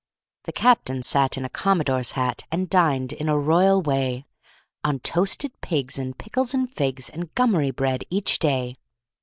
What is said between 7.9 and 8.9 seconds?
each day.